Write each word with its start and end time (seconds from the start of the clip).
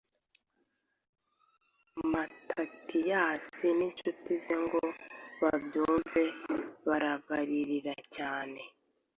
matatiyasi 2.11 3.67
n'incuti 3.77 4.33
ze 4.45 4.55
ngo 4.63 4.81
babyumve 5.41 6.23
barabaririra 6.87 7.95
cyane 8.15 8.61